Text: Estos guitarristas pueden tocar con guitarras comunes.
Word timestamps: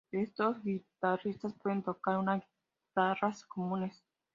Estos 0.11 0.63
guitarristas 0.63 1.53
pueden 1.61 1.83
tocar 1.83 2.25
con 2.25 2.41
guitarras 2.89 3.45
comunes. 3.45 4.03